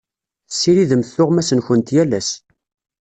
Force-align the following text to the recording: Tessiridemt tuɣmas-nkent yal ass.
Tessiridemt 0.49 1.11
tuɣmas-nkent 1.15 1.93
yal 1.95 2.11
ass. 2.19 2.31